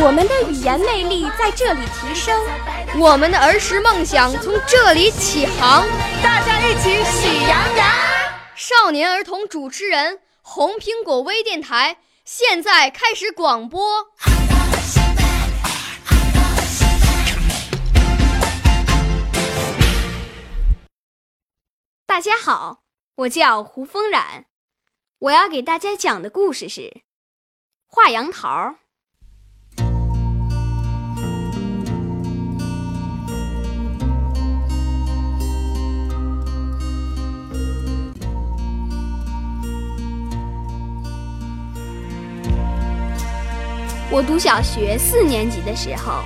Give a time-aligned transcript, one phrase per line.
[0.00, 2.40] 我们的语言魅力在这里提升，
[3.00, 5.86] 我们的儿时梦想从这里起航。
[6.22, 7.88] 大家一起喜羊羊。
[8.54, 14.08] 少年儿童主持人，红苹果微电台现在开始广播。
[22.06, 22.82] 大家好，
[23.16, 24.46] 我叫胡风冉，
[25.18, 27.02] 我要给大家讲的故事是
[27.86, 28.74] 画杨桃。
[44.10, 46.22] 我读小学四年级的时候，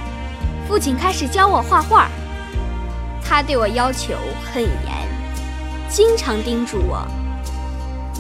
[0.68, 2.08] 父亲开始教我画画。
[3.24, 4.14] 他对我要求
[4.52, 4.70] 很严，
[5.88, 7.04] 经常叮嘱我：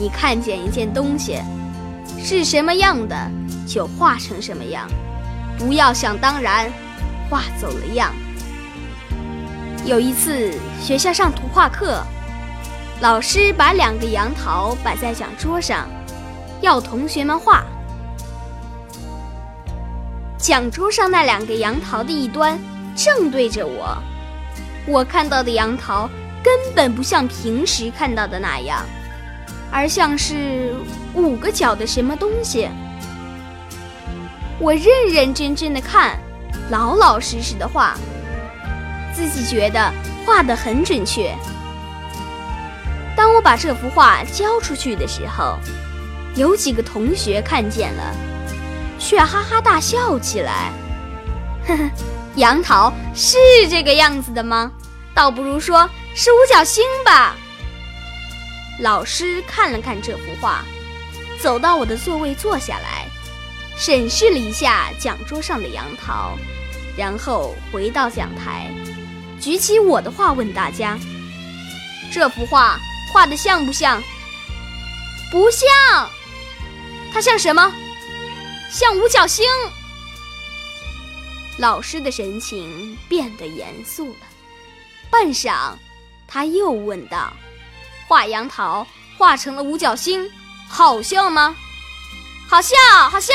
[0.00, 1.40] 你看见一件东西
[2.18, 3.16] 是什么样的，
[3.64, 4.88] 就画成什么样，
[5.56, 6.68] 不要想当然，
[7.30, 8.12] 画走了样。
[9.84, 12.02] 有一次学校上图画课，
[13.00, 15.86] 老师把两个杨桃摆在讲桌上，
[16.60, 17.62] 要同学们画。
[20.42, 22.58] 讲桌上那两个杨桃的一端
[22.96, 23.96] 正对着我，
[24.88, 26.10] 我看到的杨桃
[26.42, 28.84] 根本不像平时看到的那样，
[29.70, 30.74] 而像是
[31.14, 32.68] 五个角的什么东西。
[34.58, 36.18] 我认认真真的看，
[36.70, 37.94] 老老实实的画，
[39.14, 39.92] 自己觉得
[40.26, 41.32] 画得很准确。
[43.16, 45.56] 当我把这幅画交出去的时候，
[46.34, 48.31] 有几个同学看见了。
[49.04, 50.72] 却哈哈大笑起来，
[51.66, 51.90] 呵呵，
[52.36, 53.36] 杨桃是
[53.68, 54.70] 这个样子的吗？
[55.12, 57.34] 倒不如说是五角星吧。
[58.78, 60.62] 老师看了看这幅画，
[61.40, 63.08] 走到我的座位坐下来，
[63.76, 66.38] 审视了一下讲桌上的杨桃，
[66.96, 68.72] 然后回到讲台，
[69.40, 70.96] 举起我的画问大家
[72.12, 72.78] ：“这幅画
[73.12, 74.00] 画的像不像
[75.30, 76.08] ？”“不像。
[77.12, 77.70] ”“它像什么？”
[78.72, 79.44] 像五角星。
[81.58, 84.26] 老师的神情变得严肃了，
[85.10, 85.74] 半晌，
[86.26, 87.30] 他又问道
[88.08, 88.86] ：“画杨桃
[89.18, 90.26] 画成了五角星，
[90.66, 91.54] 好笑吗
[92.48, 92.74] ？”“好笑，
[93.10, 93.34] 好笑！”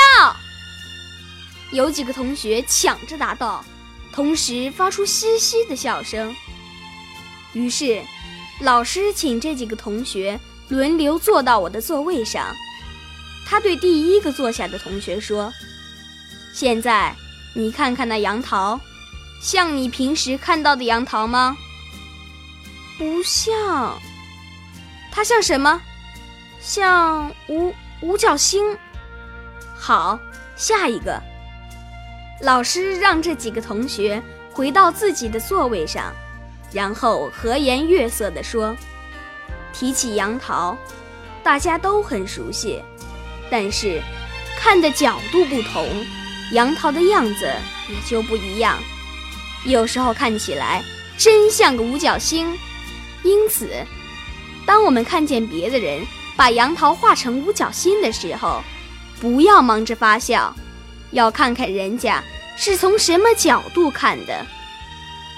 [1.71, 3.63] 有几个同学抢着答道，
[4.11, 6.35] 同时发出嘻嘻的笑声。
[7.53, 8.03] 于是，
[8.59, 12.55] 老师请这几个同学轮流坐到我的座位上。
[13.49, 15.53] 他对第一个坐下的同学说
[16.53, 17.15] ：“现在，
[17.55, 18.77] 你看看那杨桃，
[19.41, 21.55] 像你平时看到的杨桃吗？
[22.97, 23.97] 不像。
[25.09, 25.81] 它像什么？
[26.59, 28.77] 像五五角星。
[29.73, 30.19] 好，
[30.57, 31.17] 下一个。
[32.41, 34.21] 老师让这几个同学
[34.51, 36.13] 回到自己的座位上，
[36.73, 38.75] 然后和颜悦色地说：
[39.71, 40.77] 提起杨桃，
[41.41, 42.83] 大家都很熟悉。”
[43.49, 44.01] 但是，
[44.57, 45.87] 看的角度不同，
[46.51, 47.51] 杨桃的样子
[47.89, 48.77] 也就不一样。
[49.65, 50.83] 有时候看起来
[51.17, 52.57] 真像个五角星。
[53.23, 53.69] 因此，
[54.65, 58.61] 当我们看见别的人把杨桃画成五角星的时候，
[59.19, 60.55] 不要忙着发笑，
[61.11, 62.23] 要看看人家
[62.55, 64.45] 是从什么角度看的。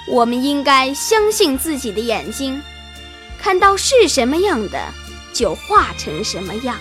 [0.08, 2.62] 我们应该相信自己的眼睛，
[3.40, 4.92] 看到是什么样的，
[5.34, 6.78] 就画成什么样。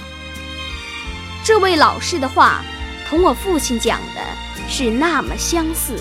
[1.49, 2.63] 这位老师的话，
[3.09, 4.21] 同我父亲讲的
[4.69, 5.97] 是那么相似。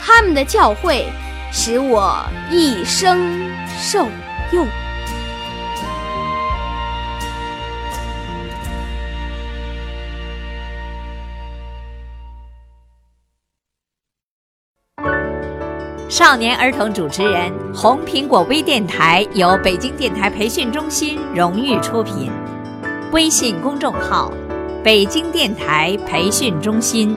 [0.00, 1.04] 他们的教诲
[1.52, 4.08] 使我一生受
[4.50, 4.66] 用。
[16.08, 22.28] 少年儿童主持人，红苹果微电台由北京电台培训中心荣誉出品。
[23.12, 24.32] 微信公众号：
[24.82, 27.16] 北京电台培训中心。